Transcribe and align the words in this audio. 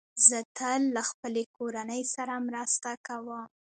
زه 0.27 0.39
تل 0.57 0.81
له 0.95 1.01
خپلې 1.09 1.43
کورنۍ 1.57 2.03
سره 2.15 2.33
مرسته 2.47 2.89
کوم. 3.07 3.43